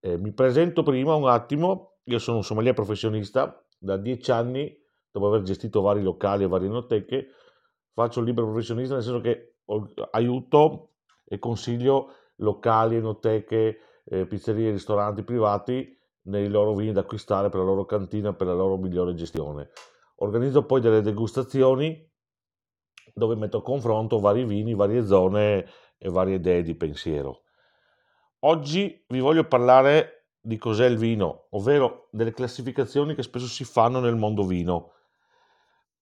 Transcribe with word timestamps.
Eh, 0.00 0.16
mi 0.16 0.32
presento 0.32 0.82
prima 0.82 1.14
un 1.14 1.28
attimo, 1.28 1.98
io 2.04 2.18
sono 2.18 2.38
un 2.38 2.44
sommelier 2.44 2.74
professionista, 2.74 3.64
da 3.78 3.96
dieci 3.96 4.30
anni, 4.30 4.76
dopo 5.10 5.28
aver 5.28 5.42
gestito 5.42 5.80
vari 5.80 6.02
locali 6.02 6.44
e 6.44 6.48
varie 6.48 6.68
enoteche, 6.68 7.28
faccio 7.92 8.20
il 8.20 8.26
libero 8.26 8.46
professionista 8.46 8.94
nel 8.94 9.02
senso 9.02 9.20
che 9.20 9.56
aiuto 10.12 10.94
e 11.24 11.38
consiglio 11.38 12.12
locali, 12.36 12.96
enoteche, 12.96 13.78
eh, 14.04 14.26
pizzerie, 14.26 14.70
ristoranti 14.70 15.22
privati 15.22 15.96
nei 16.22 16.48
loro 16.48 16.74
vini 16.74 16.92
da 16.92 17.00
acquistare 17.00 17.48
per 17.48 17.60
la 17.60 17.66
loro 17.66 17.84
cantina, 17.84 18.32
per 18.32 18.46
la 18.46 18.54
loro 18.54 18.76
migliore 18.76 19.14
gestione. 19.14 19.70
Organizzo 20.16 20.64
poi 20.64 20.80
delle 20.80 21.00
degustazioni 21.00 22.06
dove 23.14 23.34
metto 23.34 23.58
a 23.58 23.62
confronto 23.62 24.20
vari 24.20 24.44
vini, 24.44 24.74
varie 24.74 25.04
zone 25.04 25.66
e 25.96 26.08
varie 26.08 26.36
idee 26.36 26.62
di 26.62 26.74
pensiero. 26.74 27.42
Oggi 28.40 29.04
vi 29.08 29.18
voglio 29.18 29.44
parlare 29.44 30.28
di 30.40 30.58
cos'è 30.58 30.86
il 30.86 30.96
vino, 30.96 31.46
ovvero 31.50 32.06
delle 32.12 32.32
classificazioni 32.32 33.16
che 33.16 33.24
spesso 33.24 33.46
si 33.46 33.64
fanno 33.64 33.98
nel 33.98 34.14
mondo 34.14 34.44
vino. 34.44 34.92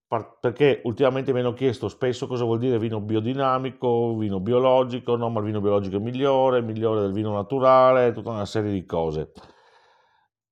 Perché 0.07 0.81
ultimamente 0.83 1.33
mi 1.33 1.39
hanno 1.39 1.53
chiesto 1.53 1.89
spesso 1.89 2.27
cosa 2.27 2.43
vuol 2.43 2.59
dire 2.59 2.77
vino 2.77 3.01
biodinamico, 3.01 4.15
vino 4.15 4.39
biologico, 4.39 5.15
no, 5.15 5.29
ma 5.29 5.39
il 5.39 5.47
vino 5.47 5.61
biologico 5.61 5.97
è 5.97 5.99
migliore, 5.99 6.61
migliore 6.61 7.01
del 7.01 7.11
vino 7.11 7.33
naturale, 7.33 8.13
tutta 8.13 8.29
una 8.29 8.45
serie 8.45 8.71
di 8.71 8.85
cose. 8.85 9.31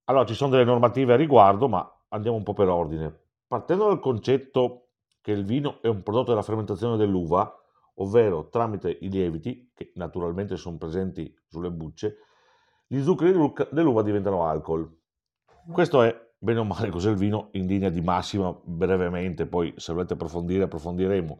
Allora 0.05 0.25
ci 0.25 0.33
sono 0.33 0.49
delle 0.49 0.65
normative 0.65 1.13
a 1.13 1.17
riguardo, 1.17 1.69
ma 1.69 1.87
andiamo 2.09 2.35
un 2.35 2.43
po' 2.43 2.53
per 2.53 2.67
ordine. 2.67 3.15
Partendo 3.47 3.85
dal 3.85 3.99
concetto 3.99 4.87
che 5.21 5.31
il 5.31 5.45
vino 5.45 5.77
è 5.81 5.87
un 5.87 6.01
prodotto 6.01 6.31
della 6.31 6.41
fermentazione 6.41 6.97
dell'uva, 6.97 7.59
ovvero 7.95 8.49
tramite 8.49 8.97
i 9.01 9.09
lieviti, 9.09 9.71
che 9.73 9.91
naturalmente 9.95 10.57
sono 10.57 10.77
presenti 10.77 11.33
sulle 11.47 11.71
bucce, 11.71 12.17
gli 12.87 13.01
zuccheri 13.01 13.33
dell'uva 13.71 14.01
diventano 14.01 14.45
alcol. 14.45 14.89
Questo 15.71 16.01
è, 16.01 16.15
bene 16.37 16.59
o 16.59 16.63
male, 16.63 16.89
cos'è 16.89 17.09
il 17.09 17.17
vino 17.17 17.49
in 17.53 17.65
linea 17.65 17.89
di 17.89 18.01
massima, 18.01 18.55
brevemente, 18.63 19.47
poi 19.47 19.73
se 19.77 19.93
volete 19.93 20.13
approfondire 20.13 20.63
approfondiremo. 20.63 21.39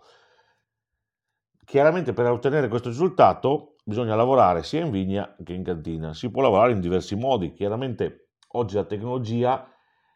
Chiaramente 1.64 2.14
per 2.14 2.28
ottenere 2.28 2.68
questo 2.68 2.90
risultato 2.90 3.76
bisogna 3.84 4.16
lavorare 4.16 4.64
sia 4.64 4.84
in 4.84 4.92
vigna 4.92 5.36
che 5.44 5.54
in 5.54 5.64
cantina. 5.64 6.14
Si 6.14 6.30
può 6.30 6.42
lavorare 6.42 6.72
in 6.72 6.80
diversi 6.80 7.16
modi. 7.16 7.54
Chiaramente 7.54 8.30
oggi 8.50 8.76
la 8.76 8.86
tecnologia 8.86 9.68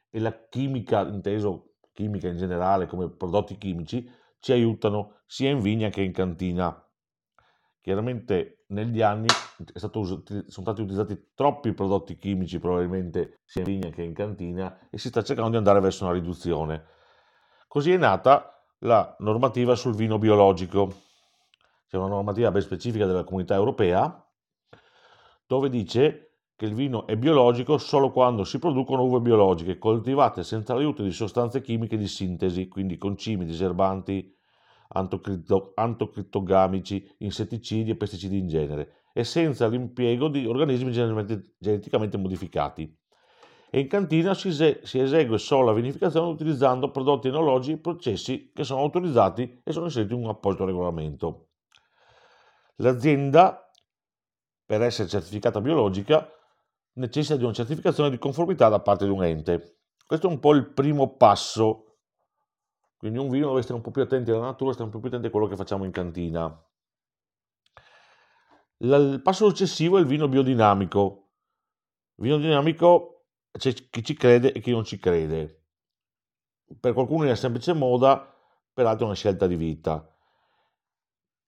e 0.10 0.20
la 0.20 0.48
chimica, 0.48 1.08
inteso 1.08 1.74
chimica 1.92 2.28
in 2.28 2.38
generale 2.38 2.86
come 2.86 3.10
prodotti 3.10 3.58
chimici, 3.58 4.10
ci 4.40 4.52
aiutano 4.52 5.22
sia 5.26 5.50
in 5.50 5.62
vigna 5.62 5.90
che 5.90 6.02
in 6.02 6.12
cantina. 6.12 6.84
Chiaramente 7.82 8.66
negli 8.68 9.02
anni 9.02 9.28
sono 9.74 10.22
stati 10.48 10.82
utilizzati 10.82 11.32
troppi 11.34 11.74
prodotti 11.74 12.18
chimici 12.18 12.60
probabilmente 12.60 13.40
sia 13.46 13.62
in 13.62 13.68
vigna 13.68 13.90
che 13.90 14.04
in 14.04 14.14
cantina 14.14 14.90
e 14.90 14.98
si 14.98 15.08
sta 15.08 15.24
cercando 15.24 15.52
di 15.52 15.58
andare 15.58 15.80
verso 15.80 16.04
una 16.04 16.14
riduzione. 16.14 16.86
Così 17.68 17.92
è 17.92 17.98
nata 17.98 18.64
la 18.80 19.16
normativa 19.20 19.76
sul 19.76 19.96
vino 19.96 20.18
biologico. 20.18 21.04
C'è 21.88 21.98
una 21.98 22.08
normativa 22.08 22.52
ben 22.52 22.62
specifica 22.62 23.06
della 23.06 23.24
comunità 23.24 23.56
europea 23.56 24.24
dove 25.48 25.70
dice 25.70 26.29
che 26.60 26.66
il 26.66 26.74
vino 26.74 27.08
è 27.08 27.16
biologico 27.16 27.78
solo 27.78 28.12
quando 28.12 28.44
si 28.44 28.60
producono 28.60 29.06
uve 29.06 29.22
biologiche 29.22 29.78
coltivate 29.78 30.44
senza 30.44 30.74
l'aiuto 30.74 31.04
di 31.04 31.12
sostanze 31.12 31.62
chimiche 31.62 31.96
di 31.96 32.06
sintesi, 32.06 32.68
quindi 32.68 32.98
concimi, 32.98 33.46
diserbanti, 33.46 34.36
antocrittogamici, 34.90 37.16
insetticidi 37.20 37.92
e 37.92 37.96
pesticidi 37.96 38.40
in 38.40 38.50
genere, 38.50 39.04
e 39.14 39.24
senza 39.24 39.68
l'impiego 39.68 40.28
di 40.28 40.46
organismi 40.46 40.92
geneticamente 40.92 42.18
modificati. 42.18 42.94
E 43.70 43.80
in 43.80 43.88
cantina 43.88 44.34
si, 44.34 44.50
esegue 44.50 45.38
solo 45.38 45.68
la 45.68 45.74
vinificazione 45.74 46.28
utilizzando 46.28 46.92
prodotti 46.92 47.30
enologici 47.30 47.72
e 47.72 47.78
processi 47.78 48.52
che 48.54 48.66
sono 48.66 48.82
autorizzati 48.82 49.62
e 49.64 49.72
sono 49.72 49.86
inseriti 49.86 50.14
in 50.14 50.24
un 50.24 50.30
apposito 50.30 50.66
regolamento. 50.66 51.52
L'azienda, 52.76 53.72
per 54.66 54.82
essere 54.82 55.08
certificata 55.08 55.62
biologica, 55.62 56.34
necessita 57.00 57.38
di 57.38 57.44
una 57.44 57.54
certificazione 57.54 58.10
di 58.10 58.18
conformità 58.18 58.70
da 58.70 58.80
parte 58.80 59.06
di 59.06 59.12
un 59.12 59.24
ente. 59.24 59.78
Questo 60.06 60.28
è 60.28 60.30
un 60.30 60.40
po' 60.40 60.54
il 60.54 60.70
primo 60.70 61.16
passo. 61.16 61.86
Quindi 62.98 63.18
un 63.18 63.30
vino 63.30 63.48
dove 63.48 63.62
stare 63.62 63.78
un 63.78 63.82
po' 63.82 63.92
più 63.92 64.02
attenti 64.02 64.32
alla 64.32 64.42
natura, 64.42 64.74
stare 64.74 64.86
un 64.88 64.92
po' 64.92 65.00
più 65.00 65.08
attenti 65.08 65.28
a 65.28 65.30
quello 65.30 65.48
che 65.48 65.56
facciamo 65.56 65.86
in 65.86 65.92
cantina. 65.92 66.64
Il 68.78 69.22
passo 69.24 69.48
successivo 69.48 69.98
è 69.98 70.02
il 70.02 70.06
vino 70.06 70.28
biodinamico. 70.28 71.30
Il 72.16 72.24
vino 72.24 72.38
dinamico 72.38 73.28
c'è 73.52 73.74
chi 73.74 74.04
ci 74.04 74.16
crede 74.16 74.52
e 74.52 74.60
chi 74.60 74.72
non 74.72 74.84
ci 74.84 75.00
crede. 75.00 75.68
Per 76.80 76.94
qualcuno 76.94 77.24
è 77.24 77.28
una 77.28 77.36
semplice 77.36 77.74
moda, 77.74 78.36
per 78.74 78.86
altri 78.86 79.04
è 79.04 79.06
una 79.06 79.16
scelta 79.16 79.48
di 79.48 79.56
vita. 79.56 80.06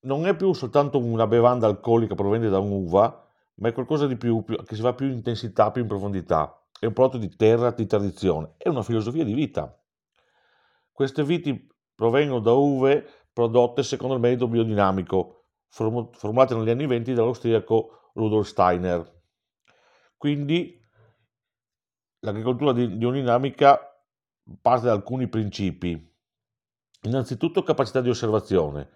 Non 0.03 0.25
è 0.25 0.35
più 0.35 0.53
soltanto 0.53 0.97
una 0.97 1.28
bevanda 1.28 1.67
alcolica 1.67 2.16
proveniente 2.16 2.50
da 2.50 2.59
un'uva, 2.59 3.30
ma 3.61 3.69
è 3.69 3.73
qualcosa 3.73 4.07
di 4.07 4.17
più, 4.17 4.44
più, 4.44 4.57
che 4.63 4.75
si 4.75 4.81
va 4.81 4.94
più 4.94 5.05
in 5.05 5.13
intensità, 5.13 5.72
più 5.72 5.83
in 5.83 5.88
profondità. 5.88 6.66
È 6.79 6.88
un 6.88 6.94
prodotto 6.94 7.19
di 7.19 7.29
terra, 7.35 7.69
di 7.69 7.85
tradizione, 7.85 8.55
è 8.57 8.67
una 8.69 8.81
filosofia 8.81 9.23
di 9.23 9.33
vita. 9.33 9.79
Queste 10.91 11.23
viti 11.23 11.69
provengono 11.94 12.39
da 12.39 12.53
uve 12.53 13.07
prodotte 13.31 13.83
secondo 13.83 14.16
il 14.16 14.19
metodo 14.19 14.47
biodinamico, 14.47 15.45
formulate 15.69 16.55
negli 16.55 16.72
anni 16.72 16.88
20 16.88 17.13
dall'austriaco 17.13 18.09
Rudolf 18.13 18.47
Steiner. 18.47 19.19
Quindi 20.17 20.83
l'agricoltura 22.22 22.73
di 22.73 22.88
biodinamica 22.88 23.79
parte 24.59 24.88
da 24.88 24.93
alcuni 24.93 25.28
principi. 25.28 26.09
Innanzitutto 27.03 27.61
capacità 27.61 28.01
di 28.01 28.09
osservazione, 28.09 28.89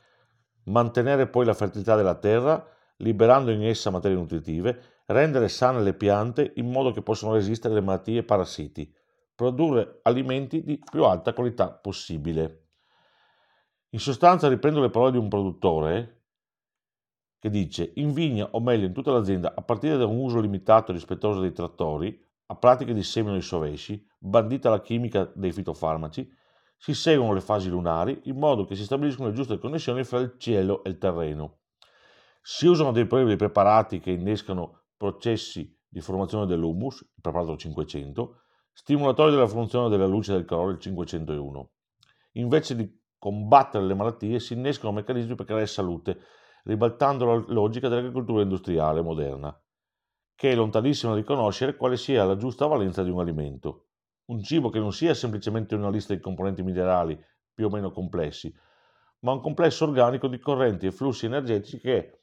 mantenere 0.66 1.28
poi 1.28 1.46
la 1.46 1.54
fertilità 1.54 1.96
della 1.96 2.16
terra 2.16 2.74
liberando 2.98 3.52
in 3.52 3.64
essa 3.64 3.90
materie 3.90 4.18
nutritive, 4.18 5.04
rendere 5.08 5.50
sane 5.50 5.82
le 5.82 5.94
piante 5.94 6.54
in 6.56 6.70
modo 6.72 6.92
che 6.92 7.02
possano 7.02 7.34
resistere 7.34 7.74
alle 7.74 7.84
malattie 7.84 8.20
e 8.20 8.24
parassiti, 8.24 8.94
produrre 9.34 10.00
alimenti 10.04 10.64
di 10.64 10.80
più 10.80 11.04
alta 11.04 11.34
qualità 11.34 11.72
possibile. 11.72 12.68
In 13.90 14.00
sostanza 14.00 14.48
riprendo 14.48 14.82
le 14.82 14.90
parole 14.90 15.12
di 15.12 15.18
un 15.18 15.28
produttore 15.28 16.12
che 17.40 17.50
dice 17.50 17.92
in 17.96 18.14
vigna 18.14 18.48
o 18.52 18.60
meglio 18.60 18.88
in 18.88 18.94
tutta 18.94 19.12
l'azienda 19.12 19.54
a 19.56 19.62
partire 19.62 19.98
da 19.98 20.06
un 20.06 20.18
uso 20.18 20.40
limitato 20.40 20.92
e 20.92 20.96
rispettoso 20.96 21.40
dei 21.40 21.52
trattori, 21.52 22.20
a 22.48 22.56
pratiche 22.56 22.94
di 22.94 23.04
semino 23.04 23.36
di 23.36 23.42
sovesci, 23.42 24.04
bandita 24.18 24.70
la 24.70 24.82
chimica 24.82 25.32
dei 25.36 25.52
fitofarmaci, 25.52 26.30
si 26.78 26.94
seguono 26.94 27.34
le 27.34 27.42
fasi 27.42 27.70
lunari 27.70 28.22
in 28.24 28.38
modo 28.38 28.66
che 28.66 28.76
si 28.76 28.84
stabiliscono 28.84 29.30
le 29.30 29.36
giuste 29.36 29.60
connessioni 29.60 30.04
fra 30.04 30.20
il 30.20 30.36
cielo 30.38 30.84
e 30.84 30.90
il 30.90 30.98
terreno 30.98 31.60
si 32.48 32.68
usano 32.68 32.92
dei 32.92 33.08
preparati 33.08 34.00
che 34.00 34.12
innescano 34.12 34.84
processi 34.96 35.76
di 35.88 36.00
formazione 36.00 36.46
dell'humus, 36.46 37.02
il 37.02 37.20
preparato 37.20 37.58
500, 37.58 38.42
stimolatori 38.72 39.32
della 39.32 39.48
funzione 39.48 39.90
della 39.90 40.06
luce 40.06 40.34
del 40.34 40.46
calore, 40.46 40.74
il 40.74 40.80
501. 40.80 41.72
Invece 42.34 42.76
di 42.76 43.02
combattere 43.18 43.84
le 43.86 43.96
malattie 43.96 44.40
si 44.40 44.54
innescano 44.54 44.94
meccanismi 44.94 45.34
per 45.34 45.48
creare 45.48 45.66
salute, 45.66 46.20
ribaltando 46.66 47.26
la 47.26 47.44
logica 47.48 47.90
dell'agricoltura 47.90 48.44
industriale 48.44 49.02
moderna, 49.02 49.60
che 50.36 50.52
è 50.52 50.56
lontanissima 50.56 51.14
da 51.14 51.18
riconoscere 51.18 51.76
quale 51.76 51.98
sia 51.98 52.26
la 52.26 52.38
giusta 52.38 52.68
valenza 52.68 53.02
di 53.02 53.10
un 53.10 53.22
alimento. 53.22 53.88
Un 54.26 54.44
cibo 54.44 54.70
che 54.70 54.78
non 54.78 54.94
sia 54.94 55.16
semplicemente 55.16 55.74
una 55.74 55.90
lista 55.90 56.14
di 56.14 56.22
componenti 56.22 56.62
minerali 56.62 57.20
più 57.56 57.66
o 57.66 57.70
meno 57.70 57.90
complessi, 57.90 58.56
ma 59.22 59.32
un 59.32 59.42
complesso 59.42 59.86
organico 59.86 60.28
di 60.28 60.38
correnti 60.38 60.86
e 60.86 60.92
flussi 60.92 61.26
energetici 61.26 61.80
che 61.80 62.20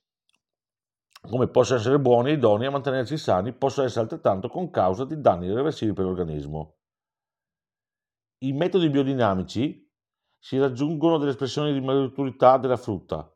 come 1.29 1.49
possono 1.49 1.79
essere 1.79 2.01
buoni 2.01 2.31
e 2.31 2.33
idonei 2.35 2.67
a 2.67 2.71
mantenersi 2.71 3.17
sani, 3.17 3.53
possono 3.53 3.87
essere 3.87 4.03
altrettanto 4.03 4.49
con 4.49 4.71
causa 4.71 5.05
di 5.05 5.21
danni 5.21 5.47
irreversibili 5.47 5.95
per 5.95 6.05
l'organismo. 6.05 6.79
I 8.39 8.53
metodi 8.53 8.91
biodinamici 8.91 9.89
si 10.37 10.59
raggiungono 10.59 11.19
delle 11.19 11.31
espressioni 11.31 11.73
di 11.73 11.81
maturità 11.81 12.59
della 12.59 12.77
frutta, 12.77 13.33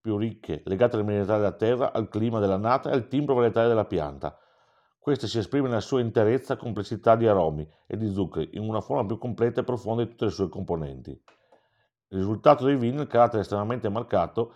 più 0.00 0.16
ricche, 0.16 0.62
legate 0.64 0.96
alle 0.96 1.04
mineralità 1.04 1.36
della 1.36 1.52
terra, 1.52 1.92
al 1.92 2.08
clima 2.08 2.40
della 2.40 2.56
nata 2.56 2.90
e 2.90 2.94
al 2.94 3.08
timbro 3.08 3.34
varietale 3.34 3.68
della 3.68 3.84
pianta. 3.84 4.38
Queste 4.98 5.26
si 5.26 5.38
esprime 5.38 5.68
nella 5.68 5.80
sua 5.80 6.00
interezza 6.00 6.56
complessità 6.56 7.16
di 7.16 7.26
aromi 7.26 7.68
e 7.86 7.98
di 7.98 8.10
zuccheri, 8.10 8.50
in 8.52 8.62
una 8.62 8.80
forma 8.80 9.04
più 9.04 9.18
completa 9.18 9.60
e 9.60 9.64
profonda 9.64 10.04
di 10.04 10.10
tutte 10.10 10.24
le 10.24 10.30
sue 10.30 10.48
componenti. 10.48 11.10
Il 11.10 12.16
risultato 12.16 12.64
dei 12.64 12.76
vini 12.76 12.96
è 12.96 13.00
il 13.02 13.06
carattere 13.06 13.42
estremamente 13.42 13.90
marcato 13.90 14.54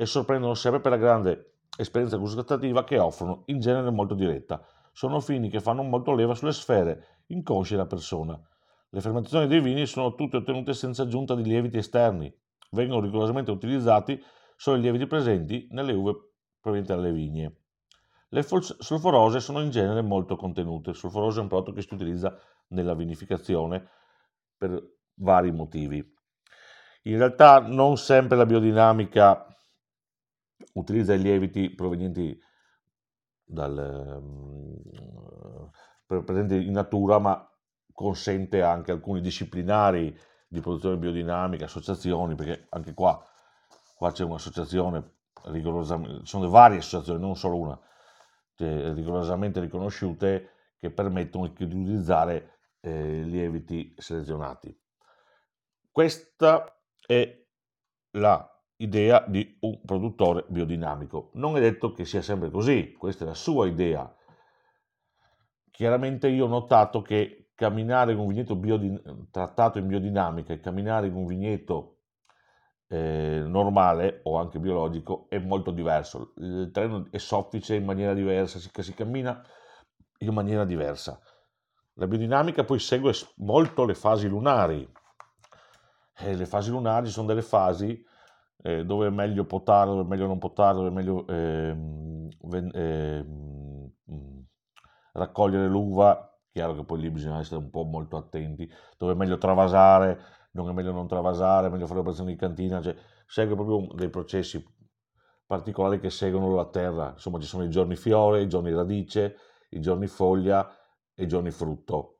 e 0.00 0.06
sorprendono 0.06 0.54
sempre 0.54 0.80
per 0.80 0.92
la 0.92 0.96
grande 0.96 1.56
esperienza 1.76 2.16
gustativa 2.16 2.84
che 2.84 2.98
offrono, 2.98 3.42
in 3.46 3.60
genere 3.60 3.90
molto 3.90 4.14
diretta. 4.14 4.64
Sono 4.92 5.20
fini 5.20 5.50
che 5.50 5.60
fanno 5.60 5.82
molto 5.82 6.14
leva 6.14 6.34
sulle 6.34 6.54
sfere 6.54 7.24
inconsce 7.26 7.74
della 7.74 7.86
persona. 7.86 8.40
Le 8.88 9.00
fermentazioni 9.02 9.46
dei 9.46 9.60
vini 9.60 9.84
sono 9.84 10.14
tutte 10.14 10.38
ottenute 10.38 10.72
senza 10.72 11.02
aggiunta 11.02 11.34
di 11.34 11.42
lieviti 11.42 11.76
esterni. 11.76 12.34
Vengono 12.70 13.02
rigorosamente 13.02 13.50
utilizzati 13.50 14.18
solo 14.56 14.78
i 14.78 14.80
lieviti 14.80 15.06
presenti 15.06 15.68
nelle 15.72 15.92
uve 15.92 16.14
provenienti 16.58 16.94
dalle 16.94 17.12
vigne. 17.12 17.56
Le 18.30 18.42
solforose 18.42 19.40
sono 19.40 19.60
in 19.60 19.68
genere 19.68 20.00
molto 20.00 20.34
contenute. 20.34 20.90
Il 20.90 20.96
solforose 20.96 21.40
è 21.40 21.42
un 21.42 21.48
prodotto 21.48 21.72
che 21.72 21.82
si 21.82 21.92
utilizza 21.92 22.34
nella 22.68 22.94
vinificazione 22.94 23.86
per 24.56 24.82
vari 25.16 25.52
motivi. 25.52 25.98
In 27.02 27.18
realtà 27.18 27.58
non 27.58 27.98
sempre 27.98 28.38
la 28.38 28.46
biodinamica 28.46 29.44
utilizza 30.74 31.14
i 31.14 31.20
lieviti 31.20 31.70
provenienti 31.70 32.38
dal, 33.44 34.22
presenti 36.06 36.66
in 36.66 36.72
natura, 36.72 37.18
ma 37.18 37.48
consente 37.92 38.62
anche 38.62 38.92
alcuni 38.92 39.20
disciplinari 39.20 40.16
di 40.48 40.60
produzione 40.60 40.96
biodinamica, 40.96 41.64
associazioni, 41.64 42.34
perché 42.34 42.66
anche 42.70 42.94
qua, 42.94 43.22
qua 43.94 44.10
c'è 44.10 44.24
un'associazione 44.24 45.18
rigorosamente, 45.44 46.26
sono 46.26 46.48
varie 46.48 46.78
associazioni, 46.78 47.20
non 47.20 47.36
solo 47.36 47.56
una, 47.56 47.80
cioè, 48.54 48.92
rigorosamente 48.94 49.60
riconosciute 49.60 50.50
che 50.78 50.90
permettono 50.90 51.46
di 51.46 51.62
utilizzare 51.62 52.58
eh, 52.80 53.22
lieviti 53.22 53.94
selezionati. 53.96 54.76
Questa 55.90 56.80
è 57.06 57.46
la 58.12 58.59
idea 58.80 59.24
di 59.26 59.58
un 59.60 59.80
produttore 59.84 60.44
biodinamico. 60.48 61.30
Non 61.34 61.56
è 61.56 61.60
detto 61.60 61.92
che 61.92 62.04
sia 62.04 62.22
sempre 62.22 62.50
così, 62.50 62.92
questa 62.92 63.24
è 63.24 63.26
la 63.28 63.34
sua 63.34 63.66
idea. 63.66 64.12
Chiaramente 65.70 66.28
io 66.28 66.46
ho 66.46 66.48
notato 66.48 67.02
che 67.02 67.50
camminare 67.54 68.12
in 68.12 68.18
un 68.18 68.26
vigneto 68.26 68.56
biodin- 68.56 69.28
trattato 69.30 69.78
in 69.78 69.86
biodinamica 69.86 70.52
e 70.52 70.60
camminare 70.60 71.08
in 71.08 71.14
un 71.14 71.26
vigneto 71.26 71.98
eh, 72.88 73.42
normale 73.46 74.20
o 74.24 74.38
anche 74.38 74.58
biologico 74.58 75.26
è 75.28 75.38
molto 75.38 75.70
diverso. 75.70 76.32
Il 76.36 76.70
terreno 76.72 77.06
è 77.10 77.18
soffice 77.18 77.74
in 77.74 77.84
maniera 77.84 78.14
diversa, 78.14 78.58
si, 78.58 78.70
si 78.74 78.94
cammina 78.94 79.42
in 80.18 80.32
maniera 80.32 80.64
diversa. 80.64 81.20
La 81.94 82.06
biodinamica 82.06 82.64
poi 82.64 82.78
segue 82.78 83.12
molto 83.36 83.84
le 83.84 83.94
fasi 83.94 84.26
lunari. 84.26 84.90
E 86.16 86.34
le 86.34 86.46
fasi 86.46 86.70
lunari 86.70 87.08
sono 87.08 87.26
delle 87.26 87.42
fasi 87.42 88.04
eh, 88.62 88.84
dove 88.84 89.06
è 89.06 89.10
meglio 89.10 89.44
potare, 89.44 89.90
dove 89.90 90.02
è 90.02 90.06
meglio 90.06 90.26
non 90.26 90.38
potare, 90.38 90.74
dove 90.74 90.88
è 90.88 90.90
meglio 90.90 91.26
ehm, 91.26 92.28
ehm, 92.72 93.90
raccogliere 95.12 95.68
l'uva. 95.68 96.26
Chiaro 96.52 96.74
che 96.74 96.84
poi 96.84 97.00
lì 97.00 97.10
bisogna 97.10 97.38
essere 97.38 97.60
un 97.60 97.70
po' 97.70 97.84
molto 97.84 98.16
attenti, 98.16 98.68
dove 98.98 99.12
è 99.12 99.16
meglio 99.16 99.38
travasare, 99.38 100.18
non 100.52 100.68
è 100.68 100.72
meglio 100.72 100.92
non 100.92 101.06
travasare, 101.06 101.68
è 101.68 101.70
meglio 101.70 101.86
fare 101.86 102.00
operazioni 102.00 102.32
di 102.32 102.38
cantina, 102.38 102.82
cioè 102.82 102.96
segue 103.26 103.54
proprio 103.54 103.94
dei 103.94 104.10
processi 104.10 104.62
particolari 105.46 106.00
che 106.00 106.10
seguono 106.10 106.54
la 106.54 106.66
terra. 106.66 107.10
Insomma, 107.12 107.38
ci 107.38 107.46
sono 107.46 107.62
i 107.62 107.70
giorni 107.70 107.94
fiore, 107.94 108.42
i 108.42 108.48
giorni 108.48 108.74
radice, 108.74 109.36
i 109.70 109.80
giorni 109.80 110.08
foglia 110.08 110.68
e 111.14 111.24
i 111.24 111.28
giorni 111.28 111.50
frutto. 111.50 112.18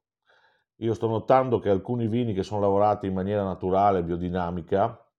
Io 0.76 0.94
sto 0.94 1.08
notando 1.08 1.58
che 1.58 1.69
alcuni 1.69 2.06
vini 2.06 2.32
che 2.32 2.42
sono 2.42 2.60
lavorati 2.60 3.06
in 3.06 3.14
maniera 3.14 3.42
naturale, 3.42 4.02
biodinamica, 4.02 5.09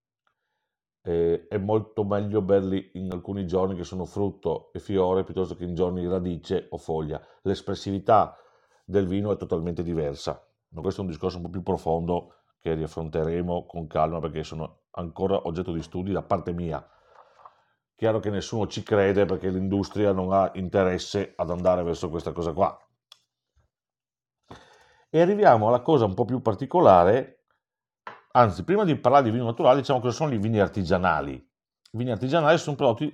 eh, 1.03 1.47
è 1.47 1.57
molto 1.57 2.03
meglio 2.03 2.41
berli 2.41 2.91
in 2.93 3.11
alcuni 3.11 3.47
giorni 3.47 3.75
che 3.75 3.83
sono 3.83 4.05
frutto 4.05 4.71
e 4.73 4.79
fiore 4.79 5.23
piuttosto 5.23 5.55
che 5.55 5.63
in 5.63 5.73
giorni 5.73 6.07
radice 6.07 6.67
o 6.69 6.77
foglia. 6.77 7.21
L'espressività 7.41 8.35
del 8.85 9.07
vino 9.07 9.31
è 9.31 9.37
totalmente 9.37 9.83
diversa. 9.83 10.45
Ma 10.69 10.81
questo 10.81 11.01
è 11.01 11.03
un 11.03 11.09
discorso 11.09 11.37
un 11.37 11.43
po' 11.43 11.49
più 11.49 11.63
profondo 11.63 12.35
che 12.59 12.73
riaffronteremo 12.73 13.65
con 13.65 13.87
calma 13.87 14.19
perché 14.19 14.43
sono 14.43 14.83
ancora 14.91 15.47
oggetto 15.47 15.73
di 15.73 15.81
studi 15.81 16.11
da 16.11 16.21
parte 16.21 16.53
mia. 16.53 16.85
Chiaro 17.95 18.19
che 18.19 18.29
nessuno 18.29 18.67
ci 18.67 18.83
crede 18.83 19.25
perché 19.25 19.49
l'industria 19.49 20.11
non 20.11 20.31
ha 20.31 20.51
interesse 20.55 21.33
ad 21.35 21.49
andare 21.49 21.83
verso 21.83 22.09
questa 22.09 22.31
cosa 22.31 22.53
qua. 22.53 22.77
E 25.09 25.19
arriviamo 25.19 25.67
alla 25.67 25.81
cosa 25.81 26.05
un 26.05 26.13
po' 26.13 26.25
più 26.25 26.41
particolare, 26.41 27.40
anzi 28.31 28.63
prima 28.63 28.83
di 28.83 28.95
parlare 28.95 29.23
di 29.23 29.31
vino 29.31 29.45
naturale 29.45 29.79
diciamo 29.79 29.99
cosa 29.99 30.15
sono 30.15 30.33
i 30.33 30.37
vini 30.37 30.59
artigianali. 30.59 31.33
I 31.33 31.97
vini 31.97 32.11
artigianali 32.11 32.57
sono 32.57 32.75
prodotti 32.75 33.13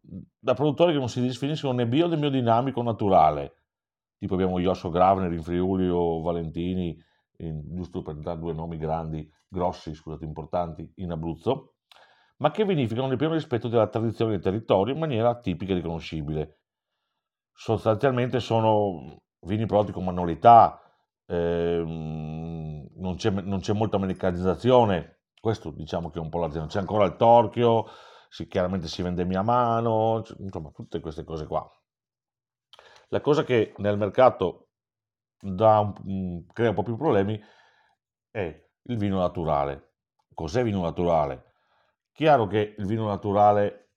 da 0.00 0.54
produttori 0.54 0.92
che 0.92 0.98
non 0.98 1.08
si 1.08 1.20
definiscono 1.20 1.72
né 1.74 1.86
bio 1.86 2.06
né 2.06 2.16
biodinamico 2.16 2.82
naturale, 2.82 3.64
tipo 4.18 4.34
abbiamo 4.34 4.58
Josso 4.58 4.88
Gravner 4.88 5.32
in 5.32 5.42
Friuli 5.42 5.88
o 5.88 6.22
Valentini 6.22 6.98
in, 7.38 7.62
giusto 7.74 8.02
per 8.02 8.16
dare 8.16 8.38
due 8.38 8.52
nomi 8.52 8.78
grandi, 8.78 9.30
grossi, 9.46 9.94
scusate, 9.94 10.24
importanti, 10.24 10.90
in 10.96 11.10
Abruzzo, 11.10 11.74
ma 12.38 12.50
che 12.50 12.64
vinificano 12.64 13.08
nel 13.08 13.16
pieno 13.16 13.34
rispetto 13.34 13.68
della 13.68 13.88
tradizione 13.88 14.32
del 14.32 14.40
territorio 14.40 14.94
in 14.94 15.00
maniera 15.00 15.38
tipica 15.38 15.72
e 15.72 15.76
riconoscibile. 15.76 16.60
Sostanzialmente 17.52 18.40
sono 18.40 19.22
vini 19.40 19.66
prodotti 19.66 19.92
con 19.92 20.04
manualità, 20.04 20.80
ehm, 21.26 22.57
non, 22.98 23.16
c'è, 23.16 23.30
non, 23.30 23.60
c'è, 23.60 23.72
molta 23.72 23.98
meccanizzazione, 23.98 25.22
questo 25.40 25.70
diciamo 25.70 26.10
che 26.10 26.18
è 26.18 26.22
un 26.22 26.28
po' 26.28 26.38
l'azienda, 26.38 26.68
c'è 26.68 26.78
ancora 26.80 27.04
il 27.04 27.16
torchio, 27.16 27.86
si, 28.28 28.46
chiaramente 28.46 28.88
si 28.88 29.02
vende 29.02 29.24
mia 29.24 29.42
mano, 29.42 30.22
insomma 30.38 30.70
tutte 30.70 31.00
queste 31.00 31.24
cose 31.24 31.46
qua. 31.46 31.66
La 33.08 33.20
cosa 33.20 33.44
che 33.44 33.74
nel 33.78 33.96
mercato 33.96 34.68
un, 35.42 35.94
mm, 36.06 36.38
crea 36.52 36.70
un 36.70 36.74
po' 36.74 36.82
più 36.82 36.96
problemi 36.96 37.40
è 38.30 38.68
il 38.82 38.96
vino 38.96 39.18
naturale. 39.18 39.94
Cos'è 40.34 40.62
vino 40.62 40.82
naturale? 40.82 41.54
Chiaro 42.12 42.46
che 42.46 42.74
il 42.76 42.86
vino 42.86 43.06
naturale 43.06 43.88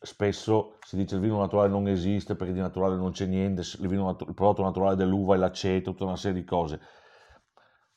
spesso 0.00 0.78
si 0.80 0.96
dice 0.96 1.16
il 1.16 1.20
vino 1.20 1.38
naturale 1.38 1.68
non 1.68 1.88
esiste 1.88 2.36
perché 2.36 2.52
di 2.52 2.60
naturale 2.60 2.96
non 2.96 3.10
c'è 3.10 3.26
niente, 3.26 3.62
il, 3.62 3.90
natu- 3.90 4.28
il 4.28 4.34
prodotto 4.34 4.62
naturale 4.62 4.96
dell'uva 4.96 5.34
è 5.34 5.38
l'aceto, 5.38 5.90
tutta 5.90 6.04
una 6.04 6.16
serie 6.16 6.40
di 6.40 6.46
cose. 6.46 6.80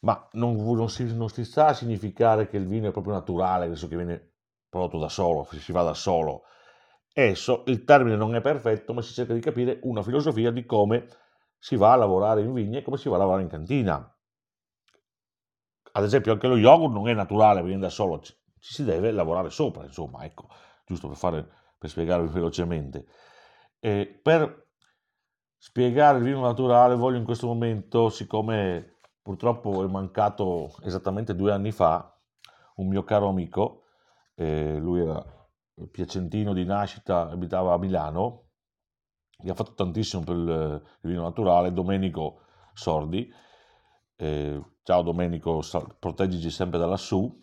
Ma 0.01 0.27
non, 0.33 0.55
non, 0.55 0.89
si, 0.89 1.15
non 1.15 1.29
si 1.29 1.43
sta 1.45 1.67
a 1.67 1.73
significare 1.73 2.47
che 2.47 2.57
il 2.57 2.67
vino 2.67 2.87
è 2.87 2.91
proprio 2.91 3.13
naturale, 3.13 3.65
adesso 3.65 3.87
che 3.87 3.95
viene 3.95 4.33
prodotto 4.67 4.99
da 4.99 5.09
solo, 5.09 5.47
si 5.51 5.71
va 5.71 5.83
da 5.83 5.93
solo. 5.93 6.43
Esso, 7.13 7.63
il 7.67 7.83
termine 7.83 8.15
non 8.15 8.35
è 8.35 8.41
perfetto, 8.41 8.93
ma 8.93 9.01
si 9.01 9.13
cerca 9.13 9.33
di 9.33 9.41
capire 9.41 9.79
una 9.83 10.01
filosofia 10.01 10.49
di 10.49 10.65
come 10.65 11.07
si 11.57 11.75
va 11.75 11.91
a 11.91 11.97
lavorare 11.97 12.41
in 12.41 12.53
vigne 12.53 12.81
come 12.81 12.97
si 12.97 13.07
va 13.07 13.15
a 13.15 13.19
lavorare 13.19 13.43
in 13.43 13.49
cantina. 13.49 14.17
Ad 15.91 16.03
esempio 16.03 16.31
anche 16.31 16.47
lo 16.47 16.57
yogurt 16.57 16.93
non 16.93 17.07
è 17.07 17.13
naturale, 17.13 17.61
viene 17.61 17.81
da 17.81 17.89
solo, 17.89 18.19
ci, 18.21 18.33
si 18.57 18.83
deve 18.83 19.11
lavorare 19.11 19.49
sopra, 19.49 19.83
insomma, 19.83 20.23
ecco, 20.23 20.47
giusto 20.85 21.07
per, 21.09 21.17
fare, 21.17 21.47
per 21.77 21.89
spiegarvi 21.89 22.31
velocemente. 22.31 23.05
E 23.79 24.19
per 24.23 24.69
spiegare 25.57 26.17
il 26.17 26.23
vino 26.23 26.39
naturale 26.39 26.95
voglio 26.95 27.17
in 27.17 27.25
questo 27.25 27.45
momento, 27.45 28.09
siccome 28.09 28.99
purtroppo 29.21 29.83
è 29.83 29.87
mancato 29.87 30.75
esattamente 30.83 31.35
due 31.35 31.51
anni 31.51 31.71
fa, 31.71 32.17
un 32.75 32.87
mio 32.87 33.03
caro 33.03 33.27
amico, 33.27 33.83
eh, 34.35 34.77
lui 34.77 35.01
era 35.01 35.23
piacentino 35.91 36.53
di 36.53 36.65
nascita, 36.65 37.29
abitava 37.29 37.73
a 37.73 37.77
Milano, 37.77 38.49
che 39.37 39.49
ha 39.49 39.55
fatto 39.55 39.73
tantissimo 39.73 40.23
per 40.23 40.35
il, 40.35 40.81
il 41.01 41.09
vino 41.09 41.23
naturale, 41.23 41.73
Domenico 41.73 42.41
Sordi. 42.73 43.31
Eh, 44.15 44.61
ciao 44.83 45.01
Domenico, 45.01 45.61
proteggici 45.99 46.49
sempre 46.49 46.77
da 46.77 46.85
lassù. 46.85 47.39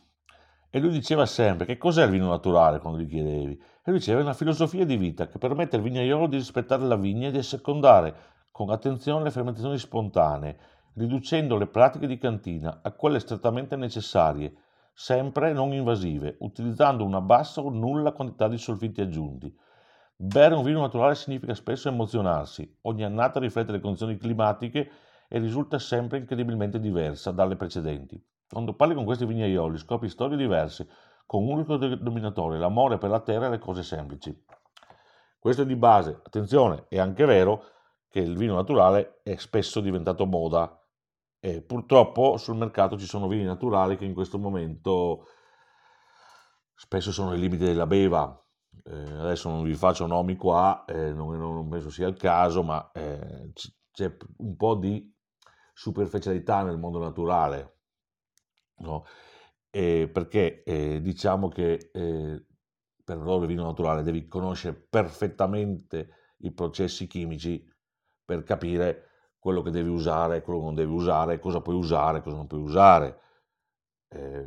E 0.71 0.81
lui 0.81 0.91
diceva 0.91 1.25
sempre 1.25 1.65
che 1.65 1.79
cos'è 1.79 2.05
il 2.05 2.11
vino 2.11 2.29
naturale 2.29 2.79
quando 2.79 3.01
gli 3.01 3.09
chiedevi. 3.09 3.55
E 3.55 3.91
lui 3.91 3.99
diceva 3.99 4.21
è 4.21 4.23
una 4.23 4.35
filosofia 4.35 4.85
di 4.85 4.97
vita 4.97 5.27
che 5.27 5.39
permette 5.39 5.77
al 5.77 5.83
vignaiolo 5.83 6.27
di 6.27 6.37
rispettare 6.37 6.85
la 6.85 6.97
vigna 6.97 7.29
e 7.29 7.31
di 7.31 7.39
assecondare 7.39 8.15
con 8.53 8.71
attenzione 8.71 9.25
le 9.25 9.31
fermentazioni 9.31 9.79
spontanee, 9.79 10.59
riducendo 10.99 11.57
le 11.57 11.67
pratiche 11.67 12.07
di 12.07 12.19
cantina 12.19 12.81
a 12.83 12.91
quelle 12.93 13.21
strettamente 13.21 13.77
necessarie, 13.77 14.53
sempre 14.93 15.53
non 15.53 15.73
invasive, 15.73 16.37
utilizzando 16.41 17.05
una 17.05 17.21
bassa 17.21 17.63
o 17.63 17.71
nulla 17.71 18.13
quantità 18.13 18.49
di 18.49 18.59
solfiti 18.59 19.01
aggiunti 19.01 19.57
Bere 20.21 20.57
un 20.57 20.65
vino 20.65 20.81
naturale 20.81 21.15
significa 21.15 21.55
spesso 21.55 21.87
emozionarsi. 21.87 22.79
Ogni 22.83 23.05
annata 23.05 23.39
riflette 23.39 23.71
le 23.71 23.79
condizioni 23.79 24.17
climatiche 24.17 24.91
e 25.29 25.39
risulta 25.39 25.79
sempre 25.79 26.19
incredibilmente 26.19 26.81
diversa 26.81 27.31
dalle 27.31 27.55
precedenti. 27.55 28.21
Quando 28.51 28.75
parli 28.75 28.95
con 28.95 29.05
questi 29.05 29.25
vignaioli 29.25 29.79
scopri 29.79 30.09
storie 30.09 30.37
diverse, 30.37 30.89
con 31.25 31.45
un 31.45 31.51
unico 31.51 31.77
denominatore, 31.77 32.59
l'amore 32.59 32.99
per 32.99 33.11
la 33.11 33.21
terra 33.21 33.47
e 33.47 33.51
le 33.51 33.59
cose 33.61 33.85
semplici. 33.85 34.37
Questo 35.39 35.63
è 35.63 35.67
di 35.67 35.77
base. 35.77 36.21
Attenzione, 36.21 36.87
è 36.89 36.99
anche 36.99 37.25
vero 37.25 37.63
che 38.09 38.19
il 38.19 38.37
vino 38.37 38.55
naturale 38.57 39.21
è 39.23 39.37
spesso 39.37 39.79
diventato 39.79 40.27
moda 40.27 40.78
e 41.41 41.63
purtroppo 41.63 42.37
sul 42.37 42.57
mercato 42.57 42.99
ci 42.99 43.07
sono 43.07 43.29
vini 43.29 43.45
naturali 43.45 43.97
che 43.97 44.05
in 44.05 44.15
questo 44.15 44.39
momento 44.39 45.27
spesso 46.75 47.13
sono 47.13 47.31
ai 47.31 47.41
limiti 47.41 47.65
della 47.65 47.87
beva, 47.87 48.45
eh, 48.85 48.93
adesso 48.93 49.49
non 49.49 49.63
vi 49.63 49.75
faccio 49.75 50.07
nomi 50.07 50.37
qua, 50.37 50.85
eh, 50.87 51.13
non, 51.13 51.37
non, 51.37 51.69
penso 51.69 51.91
sia 51.91 52.07
il 52.07 52.17
caso, 52.17 52.63
ma 52.63 52.91
eh, 52.93 53.53
c'è 53.91 54.17
un 54.39 54.57
po' 54.57 54.77
di 54.77 55.13
superficialità 55.73 56.63
nel 56.63 56.79
mondo 56.79 56.99
naturale, 56.99 57.79
no? 58.79 59.05
perché 59.71 60.65
eh, 60.65 61.01
diciamo 61.01 61.49
che 61.49 61.91
eh, 61.93 62.45
per 63.05 63.17
il 63.17 63.47
vino 63.47 63.65
naturale 63.65 64.03
devi 64.03 64.27
conoscere 64.27 64.75
perfettamente 64.75 66.35
i 66.39 66.53
processi 66.53 67.07
chimici 67.07 67.65
per 68.25 68.43
capire 68.43 69.08
quello 69.39 69.63
che 69.63 69.71
devi 69.71 69.89
usare, 69.89 70.43
quello 70.43 70.59
che 70.61 70.65
non 70.67 70.75
devi 70.75 70.93
usare, 70.93 71.39
cosa 71.39 71.61
puoi 71.61 71.77
usare, 71.77 72.23
cosa 72.23 72.37
non 72.37 72.47
puoi 72.47 72.61
usare. 72.61 73.21
Eh, 74.09 74.47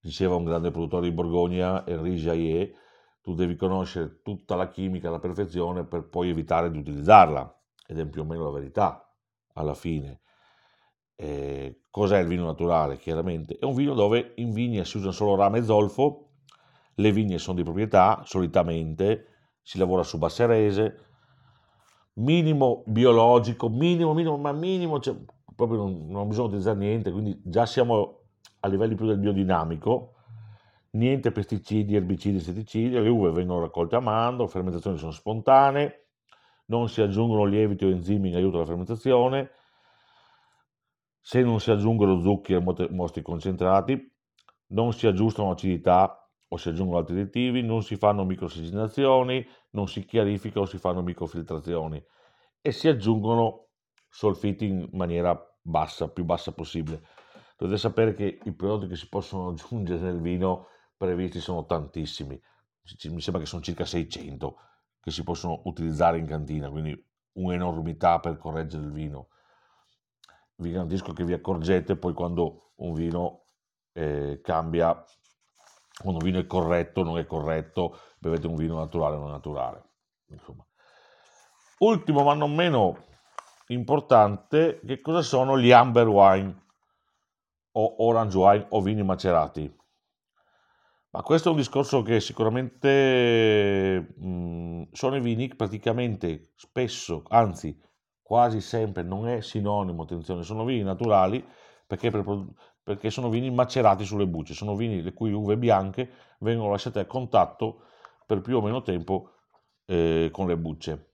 diceva 0.00 0.34
un 0.34 0.44
grande 0.44 0.70
produttore 0.70 1.08
di 1.08 1.14
Borgogna, 1.14 1.86
Henri 1.86 2.16
Jaillet, 2.16 2.74
tu 3.20 3.34
devi 3.34 3.54
conoscere 3.54 4.20
tutta 4.22 4.56
la 4.56 4.68
chimica 4.68 5.08
alla 5.08 5.20
perfezione 5.20 5.84
per 5.84 6.08
poi 6.08 6.30
evitare 6.30 6.70
di 6.70 6.78
utilizzarla, 6.78 7.60
ed 7.86 7.98
è 7.98 8.06
più 8.06 8.22
o 8.22 8.24
meno 8.24 8.44
la 8.44 8.50
verità 8.50 9.14
alla 9.54 9.74
fine. 9.74 10.20
Eh, 11.14 11.84
cos'è 11.88 12.18
il 12.18 12.26
vino 12.26 12.44
naturale? 12.44 12.96
Chiaramente 12.96 13.58
è 13.58 13.64
un 13.64 13.74
vino 13.74 13.94
dove 13.94 14.32
in 14.36 14.50
vigna 14.50 14.82
si 14.82 14.96
usa 14.96 15.12
solo 15.12 15.36
rame 15.36 15.58
e 15.58 15.62
zolfo, 15.62 16.30
le 16.96 17.12
vigne 17.12 17.38
sono 17.38 17.56
di 17.56 17.62
proprietà, 17.62 18.22
solitamente 18.24 19.26
si 19.62 19.78
lavora 19.78 20.02
su 20.02 20.18
basse 20.18 20.46
rese, 20.46 21.11
minimo 22.14 22.82
biologico, 22.86 23.68
minimo, 23.68 24.12
minimo, 24.14 24.36
ma 24.36 24.52
minimo, 24.52 25.00
cioè, 25.00 25.16
proprio 25.54 25.78
non, 25.78 26.06
non 26.08 26.28
bisogna 26.28 26.48
utilizzare 26.48 26.78
niente, 26.78 27.10
quindi 27.10 27.40
già 27.44 27.66
siamo 27.66 28.20
a 28.60 28.68
livelli 28.68 28.94
più 28.94 29.06
del 29.06 29.18
biodinamico, 29.18 30.14
niente 30.90 31.32
pesticidi, 31.32 31.96
erbicidi, 31.96 32.36
insetticidi, 32.36 32.90
le 32.90 33.08
uve 33.08 33.30
vengono 33.30 33.60
raccolte 33.60 33.96
a 33.96 34.00
mano, 34.00 34.42
le 34.42 34.48
fermentazioni 34.48 34.98
sono 34.98 35.12
spontanee, 35.12 36.08
non 36.66 36.88
si 36.88 37.00
aggiungono 37.00 37.44
lieviti 37.44 37.84
o 37.84 37.90
enzimi 37.90 38.28
in 38.28 38.36
aiuto 38.36 38.56
alla 38.56 38.66
fermentazione, 38.66 39.50
se 41.20 41.42
non 41.42 41.60
si 41.60 41.70
aggiungono 41.70 42.20
zuccheri 42.20 42.62
e 42.64 42.88
mosti 42.90 43.22
concentrati, 43.22 44.10
non 44.68 44.92
si 44.92 45.06
aggiustano 45.06 45.50
acidità 45.50 46.28
o 46.48 46.56
si 46.56 46.68
aggiungono 46.68 46.98
altri 46.98 47.20
additivi, 47.20 47.62
non 47.62 47.82
si 47.82 47.96
fanno 47.96 48.24
microsigilazioni, 48.24 49.46
non 49.72 49.88
si 49.88 50.04
chiarifica 50.04 50.60
o 50.60 50.66
si 50.66 50.78
fanno 50.78 51.02
microfiltrazioni 51.02 52.02
e 52.60 52.72
si 52.72 52.88
aggiungono 52.88 53.68
solfiti 54.08 54.66
in 54.66 54.88
maniera 54.92 55.38
bassa, 55.60 56.08
più 56.08 56.24
bassa 56.24 56.52
possibile. 56.52 57.02
Dovete 57.56 57.78
sapere 57.78 58.14
che 58.14 58.40
i 58.42 58.52
prodotti 58.52 58.88
che 58.88 58.96
si 58.96 59.08
possono 59.08 59.48
aggiungere 59.48 60.00
nel 60.00 60.20
vino 60.20 60.66
previsti 60.96 61.40
sono 61.40 61.64
tantissimi, 61.64 62.40
mi 63.10 63.20
sembra 63.20 63.42
che 63.42 63.48
sono 63.48 63.62
circa 63.62 63.84
600 63.84 64.56
che 65.00 65.10
si 65.10 65.24
possono 65.24 65.62
utilizzare 65.64 66.18
in 66.18 66.26
cantina, 66.26 66.70
quindi 66.70 67.10
un'enormità 67.32 68.20
per 68.20 68.36
correggere 68.36 68.84
il 68.84 68.92
vino. 68.92 69.28
Vi 70.56 70.70
garantisco 70.70 71.12
che 71.12 71.24
vi 71.24 71.32
accorgete 71.32 71.96
poi 71.96 72.12
quando 72.12 72.72
un 72.76 72.92
vino 72.92 73.46
eh, 73.92 74.40
cambia 74.42 75.04
quando 76.00 76.20
un 76.20 76.24
vino 76.24 76.38
è 76.38 76.46
corretto, 76.46 77.02
non 77.02 77.18
è 77.18 77.26
corretto, 77.26 77.98
bevete 78.18 78.46
un 78.46 78.56
vino 78.56 78.76
naturale 78.76 79.16
o 79.16 79.20
non 79.20 79.30
naturale. 79.30 79.82
Insomma. 80.28 80.64
Ultimo 81.78 82.22
ma 82.22 82.34
non 82.34 82.54
meno 82.54 83.04
importante, 83.68 84.80
che 84.84 85.00
cosa 85.00 85.22
sono 85.22 85.58
gli 85.58 85.72
amber 85.72 86.06
wine 86.06 86.64
o 87.72 88.04
orange 88.06 88.36
wine 88.36 88.66
o 88.70 88.80
vini 88.80 89.02
macerati? 89.02 89.80
Ma 91.10 91.22
questo 91.22 91.48
è 91.48 91.50
un 91.50 91.58
discorso 91.58 92.00
che 92.00 92.20
sicuramente 92.20 94.14
mh, 94.16 94.84
sono 94.92 95.16
i 95.16 95.20
vini 95.20 95.48
che 95.48 95.56
praticamente 95.56 96.52
spesso, 96.56 97.22
anzi 97.28 97.78
quasi 98.22 98.62
sempre, 98.62 99.02
non 99.02 99.28
è 99.28 99.42
sinonimo, 99.42 100.04
attenzione, 100.04 100.42
sono 100.42 100.64
vini 100.64 100.82
naturali 100.82 101.44
perché 101.92 102.10
per, 102.10 102.24
perché 102.82 103.10
sono 103.10 103.28
vini 103.28 103.50
macerati 103.50 104.02
sulle 104.06 104.26
bucce, 104.26 104.54
sono 104.54 104.74
vini 104.74 105.02
le 105.02 105.12
cui 105.12 105.30
uve 105.30 105.58
bianche 105.58 106.10
vengono 106.38 106.70
lasciate 106.70 107.00
a 107.00 107.04
contatto 107.04 107.82
per 108.24 108.40
più 108.40 108.56
o 108.56 108.62
meno 108.62 108.80
tempo 108.80 109.32
eh, 109.84 110.30
con 110.32 110.46
le 110.46 110.56
bucce. 110.56 111.10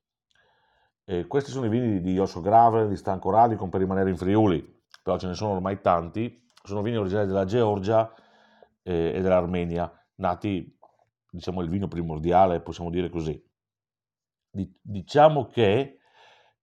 Eh, 1.04 1.26
questi 1.26 1.50
sono 1.50 1.66
i 1.66 1.68
vini 1.68 2.00
di 2.00 2.16
Osso 2.20 2.40
Grave, 2.40 2.87
di 2.87 2.94
Stanco 2.94 3.28
Radicon 3.32 3.70
per 3.70 3.80
rimanere 3.80 4.11
in 4.11 4.16
Friuli, 4.16 4.82
però 5.02 5.18
ce 5.18 5.26
ne 5.26 5.35
sono 5.35 5.50
ormai 5.50 5.80
tanti, 5.80 6.47
sono 6.62 6.80
vini 6.80 6.97
originari 6.97 7.26
della 7.26 7.44
Georgia 7.44 8.14
eh, 8.85 9.14
e 9.16 9.20
dell'Armenia, 9.20 9.92
nati, 10.16 10.78
diciamo, 11.28 11.61
il 11.61 11.70
vino 11.70 11.88
primordiale, 11.88 12.61
possiamo 12.61 12.90
dire 12.90 13.08
così. 13.11 13.37
diciamo 14.80 15.47
che, 15.47 15.99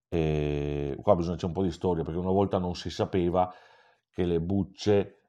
eh, 0.07 0.97
qua 1.01 1.15
bisogna 1.17 1.35
c'è 1.35 1.47
un 1.47 1.51
po' 1.51 1.63
di 1.63 1.71
storia, 1.71 2.05
perché 2.05 2.17
una 2.17 2.31
volta 2.31 2.59
non 2.59 2.75
si 2.75 2.89
sapeva 2.89 3.53
che, 4.15 4.23
le 4.23 4.39
bucce, 4.39 5.19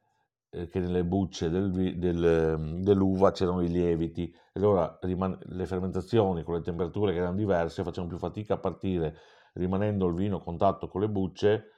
eh, 0.49 0.69
che 0.69 0.78
nelle 0.78 1.05
bucce 1.05 1.50
del, 1.50 1.73
del, 1.99 2.25
ehm, 2.25 2.83
dell'uva 2.85 3.33
c'erano 3.33 3.62
i 3.62 3.69
lieviti, 3.69 4.33
allora 4.52 4.97
riman- 5.02 5.37
le 5.43 5.66
fermentazioni 5.66 6.45
con 6.45 6.55
le 6.55 6.61
temperature 6.61 7.12
che 7.12 7.19
erano 7.19 7.35
diverse 7.35 7.83
facevano 7.83 8.11
più 8.11 8.19
fatica 8.19 8.55
a 8.55 8.59
partire, 8.59 9.16
rimanendo 9.55 10.07
il 10.07 10.14
vino 10.14 10.37
a 10.37 10.43
contatto 10.43 10.87
con 10.87 11.00
le 11.00 11.09
bucce, 11.09 11.73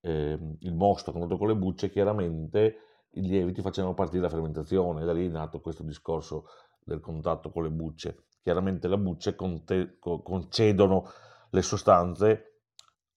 eh, 0.00 0.38
il 0.60 0.74
mosto 0.74 1.10
a 1.10 1.12
contatto 1.12 1.36
con 1.36 1.48
le 1.48 1.56
bucce, 1.56 1.90
chiaramente 1.90 2.76
i 3.14 3.22
lieviti 3.22 3.60
facevano 3.60 3.94
partire 3.94 4.22
la 4.22 4.28
fermentazione, 4.28 5.04
da 5.04 5.12
lì 5.12 5.26
è 5.26 5.30
nato 5.30 5.60
questo 5.60 5.82
discorso 5.82 6.44
del 6.84 7.00
contatto 7.00 7.50
con 7.50 7.64
le 7.64 7.70
bucce. 7.70 8.26
Chiaramente 8.42 8.86
le 8.86 8.98
bucce 8.98 9.34
conte- 9.34 9.98
concedono 9.98 11.10
le 11.50 11.62
sostanze 11.62 12.60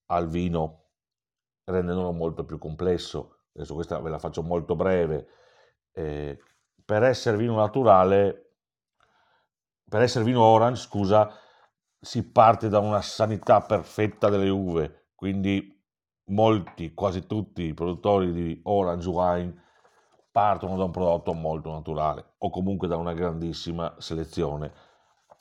al 0.08 0.28
vino 0.28 0.87
rendendolo 1.72 2.12
molto 2.12 2.46
più 2.46 2.58
complesso. 2.58 3.40
Adesso 3.54 3.74
questa 3.74 4.00
ve 4.00 4.10
la 4.10 4.20
faccio 4.20 4.42
molto 4.42 4.76
breve. 4.76 5.28
Eh, 5.92 6.40
per 6.84 7.04
essere 7.04 7.38
vino 7.38 7.56
naturale, 7.56 8.56
per 9.88 10.02
essere 10.02 10.24
vino 10.24 10.44
orange, 10.44 10.82
scusa, 10.82 11.30
si 12.00 12.30
parte 12.32 12.70
da 12.70 12.80
una 12.80 13.02
sanità 13.02 13.62
perfetta 13.62 14.30
delle 14.30 14.50
uve, 14.50 15.08
quindi 15.16 15.76
molti, 16.26 16.94
quasi 16.94 17.26
tutti 17.26 17.64
i 17.64 17.74
produttori 17.74 18.32
di 18.32 18.60
orange 18.64 19.10
wine 19.10 19.64
partono 20.32 20.78
da 20.78 20.84
un 20.84 20.92
prodotto 20.92 21.34
molto 21.34 21.72
naturale 21.72 22.36
o 22.38 22.50
comunque 22.50 22.88
da 22.88 22.96
una 22.96 23.14
grandissima 23.14 23.96
selezione 23.98 24.72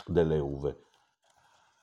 delle 0.06 0.38
uve. 0.38 0.85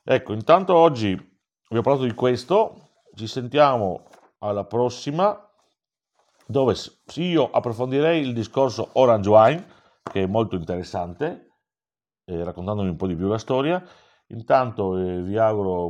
Ecco, 0.04 0.34
intanto 0.34 0.76
oggi 0.76 1.16
vi 1.16 1.78
ho 1.78 1.82
parlato 1.82 2.06
di 2.06 2.14
questo, 2.14 2.90
ci 3.14 3.28
sentiamo 3.28 4.06
alla 4.48 4.66
prossima 4.66 5.38
dove 6.46 6.76
io 7.16 7.50
approfondirei 7.50 8.22
il 8.22 8.34
discorso 8.34 8.90
Orange 8.94 9.30
Wine 9.30 9.66
che 10.04 10.24
è 10.24 10.28
molto 10.28 10.56
interessante 10.56 11.54
eh, 12.26 12.44
raccontandomi 12.44 12.90
un 12.90 12.96
po' 12.96 13.08
di 13.08 13.16
più 13.16 13.28
la 13.28 13.38
storia. 13.38 13.84
Intanto 14.28 14.98
eh, 14.98 15.22
vi 15.22 15.38
auguro 15.38 15.90